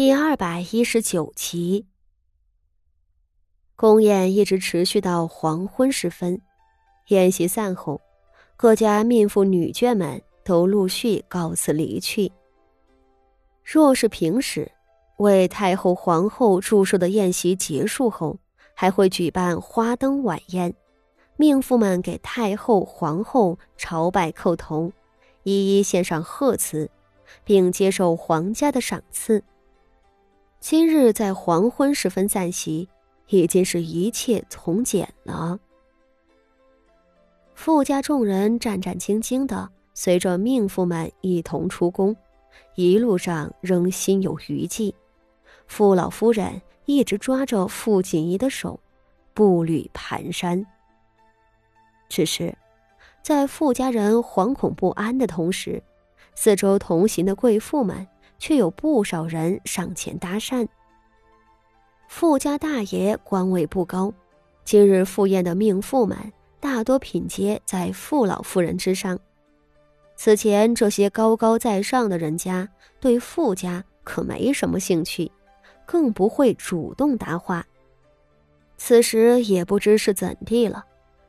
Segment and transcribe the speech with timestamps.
[0.00, 1.84] 第二百一十九集，
[3.76, 6.40] 宫宴一直持续到黄昏时分。
[7.08, 8.00] 宴席散后，
[8.56, 12.32] 各家命妇女眷们都陆续告辞离去。
[13.62, 14.72] 若是平时，
[15.18, 18.38] 为太后、皇后祝寿的宴席结束后，
[18.72, 20.74] 还会举办花灯晚宴，
[21.36, 24.90] 命妇们给太后、皇后朝拜叩头，
[25.42, 26.90] 一一献上贺词，
[27.44, 29.44] 并接受皇家的赏赐。
[30.60, 32.86] 今日在黄昏时分散席，
[33.28, 35.58] 已经是一切从简了。
[37.54, 42.14] 富家众人战战兢兢的随着命妇们一同出宫，
[42.74, 44.94] 一路上仍心有余悸。
[45.66, 48.78] 傅老夫人一直抓着傅锦仪的手，
[49.32, 50.62] 步履蹒跚。
[52.10, 52.54] 只是，
[53.22, 55.82] 在傅家人惶恐不安的同时，
[56.34, 58.06] 四周同行的贵妇们。
[58.40, 60.66] 却有不少人上前搭讪。
[62.08, 64.12] 富家大爷官位不高，
[64.64, 66.16] 今日赴宴的命妇们
[66.58, 69.16] 大多品阶在傅老夫人之上。
[70.16, 75.30] 此前这些高高在上的人家对傅家可没什么兴趣，
[75.86, 77.64] 更不会主动搭话。
[78.76, 80.84] 此时也不知是怎地了，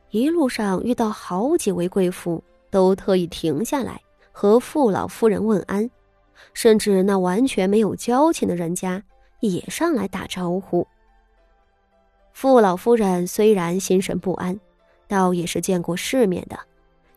[0.09, 5.90] 一路上遇到好几位贵妇，都特意停下来和傅老夫人问安。
[6.53, 9.03] 甚至那完全没有交情的人家
[9.39, 10.88] 也上来打招呼。
[12.34, 14.59] 傅老夫人虽然心神不安，
[15.08, 16.58] 倒也是见过世面的，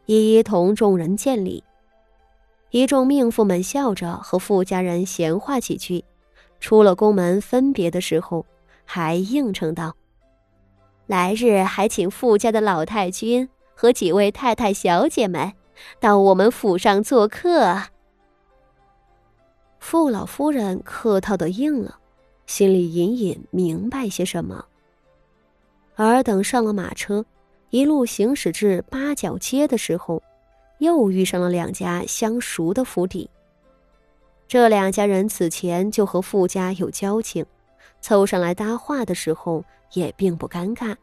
[0.06, 1.62] 一一同众人见礼。
[2.70, 6.05] 一众命妇们笑着和傅家人闲话几句，
[6.58, 8.45] 出了宫门分别的时候，
[8.84, 9.95] 还应承道
[11.06, 15.52] ：“来日还请傅家的老太君和几位太太小姐们
[16.00, 17.83] 到我们府上做客。”
[19.87, 21.99] 傅老夫人客套的应了，
[22.47, 24.65] 心里隐隐明白些什么。
[25.95, 27.23] 而等上了马车，
[27.69, 30.23] 一路行驶至八角街的时候，
[30.79, 33.29] 又遇上了两家相熟的府邸。
[34.48, 37.45] 这两家人此前就和傅家有交情，
[38.01, 40.97] 凑上来搭话的时候也并不尴尬。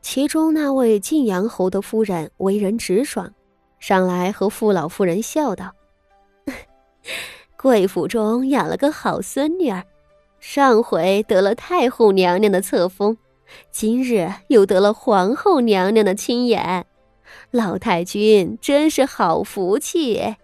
[0.00, 3.30] 其中那位晋阳侯的夫人为人直爽，
[3.80, 5.70] 上来和傅老夫人笑道。
[7.64, 9.82] 贵府中养了个好孙女儿，
[10.38, 13.16] 上回得了太后娘娘的册封，
[13.70, 16.84] 今日又得了皇后娘娘的亲眼，
[17.50, 20.36] 老太君真是好福气。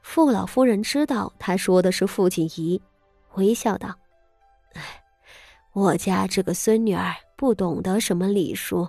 [0.00, 2.80] 傅老夫人知道他说的是傅锦仪，
[3.34, 3.94] 微笑道
[4.72, 4.82] ：“哎，
[5.74, 8.88] 我家这个孙女儿不懂得什么礼数，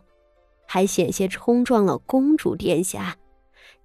[0.65, 3.17] 还险些冲撞了公主殿下，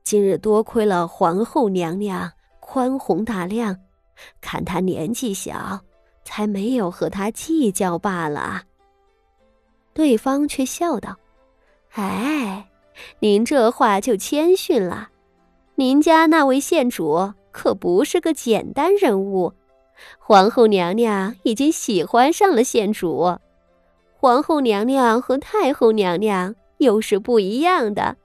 [0.05, 2.31] 今日多亏了皇后娘娘。”
[2.69, 3.77] 宽宏大量，
[4.41, 5.81] 看他年纪小，
[6.25, 8.65] 才没有和他计较罢了。
[9.95, 11.17] 对方却笑道
[11.95, 12.69] ：“哎，
[13.21, 15.11] 您这话就谦逊了。
[15.77, 19.53] 您家那位县主可不是个简单人物，
[20.19, 23.39] 皇后娘娘已经喜欢上了县主。
[24.19, 28.17] 皇后娘娘和太后娘娘又是不一样的。”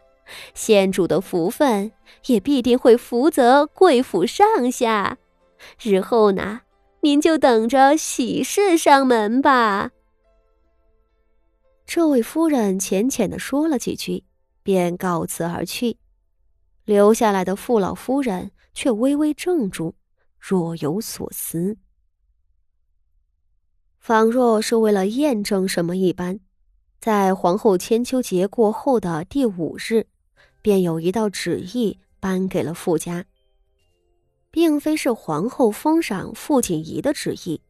[0.53, 1.91] 县主的福分
[2.25, 5.17] 也必定会福泽贵府上下，
[5.81, 6.61] 日后呢，
[7.01, 9.91] 您就等着喜事上门吧。
[11.85, 14.23] 这位夫人浅浅的说了几句，
[14.63, 15.97] 便告辞而去，
[16.85, 19.95] 留下来的傅老夫人却微微怔住，
[20.39, 21.77] 若有所思，
[23.99, 26.39] 仿若是为了验证什么一般，
[27.01, 30.07] 在皇后千秋节过后的第五日。
[30.61, 33.25] 便有一道旨意颁给了傅家，
[34.49, 37.61] 并非是皇后封赏傅锦仪的旨意，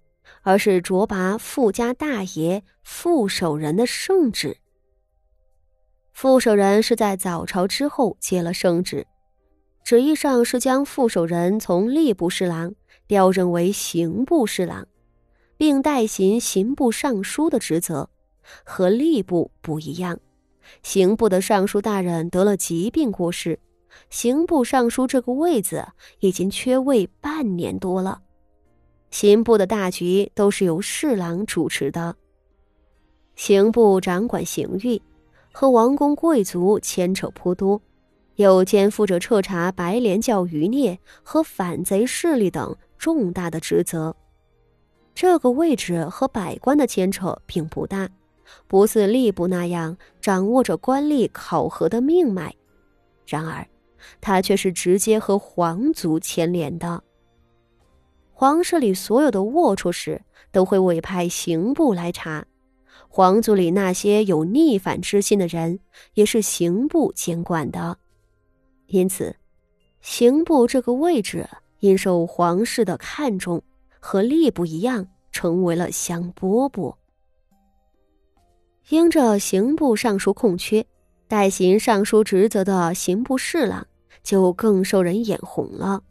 [0.41, 4.57] 而是擢拔傅家大爷傅守仁的圣旨。
[6.12, 9.07] 傅守仁是在早朝之后接了圣旨，
[9.84, 12.75] 旨意上是将傅守仁从吏部侍郎
[13.07, 14.88] 调任为刑部侍郎，
[15.57, 18.10] 并代行刑部尚书的职责，
[18.63, 20.19] 和吏部不一样。
[20.84, 23.60] 刑部的尚书大人得了疾病过世，
[24.10, 25.86] 刑部尚书这个位子
[26.19, 28.22] 已经缺位半年多了。
[29.10, 32.16] 刑部的大局都是由侍郎主持的。
[33.36, 35.02] 刑部掌管刑狱，
[35.52, 37.81] 和王公贵族牵扯颇多，
[38.36, 44.16] 又肩负着彻查白莲教余孽和反贼势力等重大的职责。
[45.13, 48.10] 这个位置和百官的牵扯并不大。
[48.68, 52.56] 不似吏部那样掌握着官吏考核的命脉，
[53.25, 53.68] 然而，
[54.19, 57.03] 他却是直接和皇族牵连的。
[58.31, 62.45] 皇室里所有的龌龊事都会委派刑部来查，
[63.07, 65.80] 皇族里那些有逆反之心的人
[66.15, 67.98] 也是刑部监管的。
[68.88, 69.36] 因此，
[70.01, 71.48] 刑部这个位置
[71.80, 73.62] 因受皇室的看重，
[74.00, 76.95] 和吏部一样，成为了香饽饽。
[78.89, 80.86] 因着刑部尚书空缺，
[81.28, 83.88] 代行尚书职责的刑部侍郎
[84.22, 86.04] 就更受人眼红了。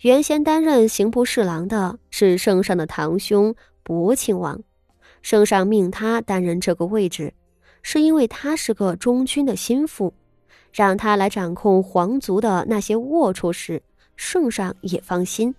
[0.00, 4.60] 原先担任刑部侍郎的是圣上的堂兄博亲王，
[5.22, 7.32] 圣上命他担任这个位置，
[7.82, 10.12] 是因为他是个忠君的心腹，
[10.72, 13.82] 让他来掌控皇族的那些龌龊事，
[14.16, 15.54] 圣上也放心。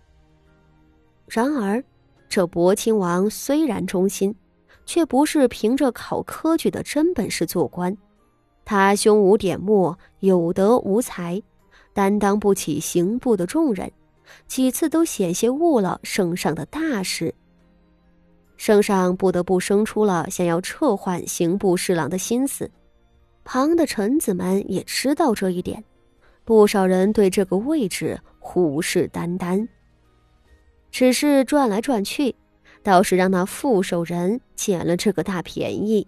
[1.27, 1.83] 然而，
[2.27, 4.35] 这博亲王虽然忠心，
[4.85, 7.97] 却不是凭着考科举的真本事做官，
[8.65, 11.41] 他胸无点墨，有德无才，
[11.93, 13.91] 担当不起刑部的重任。
[14.47, 17.35] 几次都险些误了圣上的大事，
[18.57, 22.71] 圣上不得不生出了想要撤换刑部侍郎的心思。
[23.43, 25.83] 旁的臣子们也知道这一点，
[26.45, 29.67] 不少人对这个位置虎视眈眈。
[30.89, 32.33] 只是转来转去，
[32.83, 36.05] 倒是让那副手人捡了这个大便宜。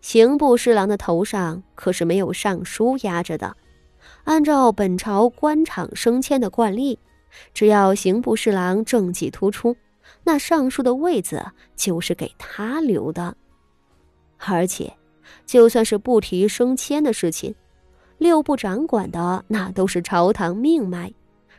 [0.00, 3.56] 刑部侍郎的头上可是没有尚书压着的，
[4.24, 6.98] 按照本朝官场升迁的惯例。
[7.54, 9.74] 只要刑部侍郎政绩突出，
[10.22, 11.42] 那尚书的位子
[11.74, 13.34] 就是给他留的。
[14.38, 14.92] 而且，
[15.46, 17.54] 就算是不提升迁的事情，
[18.18, 21.10] 六部掌管的那都是朝堂命脉，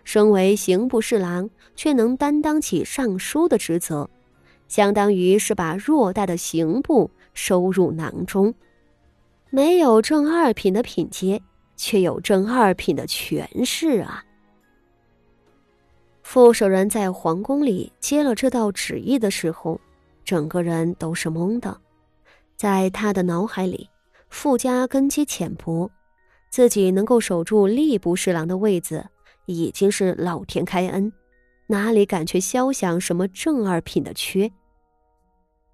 [0.04, 4.10] 身为刑部侍郎却能担当起尚书的职责，
[4.68, 8.54] 相当于是把偌大的刑部收入囊中。
[9.50, 11.42] 没有正二品的品阶，
[11.76, 14.24] 却有正二品的权势啊！
[16.24, 19.80] 副手人在皇宫里接了这道旨意的时候，
[20.26, 21.80] 整个人都是懵的。
[22.56, 23.90] 在他的脑海里，
[24.30, 25.92] 傅家根基浅薄，
[26.50, 29.06] 自己能够守住吏部侍郎的位子，
[29.46, 31.12] 已经是老天开恩，
[31.68, 34.52] 哪里敢去肖想什么正二品的缺？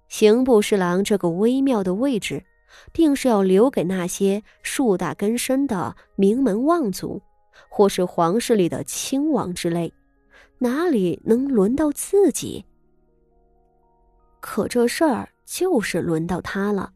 [0.08, 2.44] 刑部侍郎这个微妙的位置，
[2.92, 7.22] 定是要留给那些树大根深的名门望族，
[7.68, 9.92] 或是皇室里的亲王之类。
[10.58, 12.64] 哪里能轮到自己？
[14.40, 16.92] 可这事儿就是轮到他了。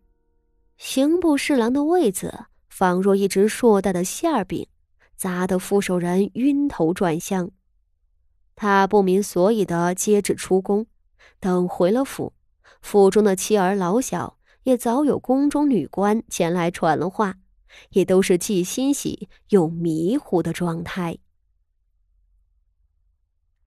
[0.77, 4.67] 刑部侍郎的位子仿若一只硕大的馅饼，
[5.17, 7.51] 砸得副手人晕头转向。
[8.57, 10.87] 他不明所以的接旨出宫，
[11.41, 12.33] 等回了府，
[12.81, 17.35] 府中的妻儿老小也早有宫中女官前来传了话，
[17.91, 21.19] 也都是既欣喜又迷糊的状态。